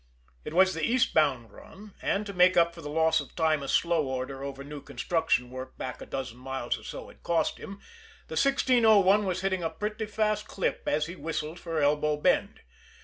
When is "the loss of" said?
2.81-3.35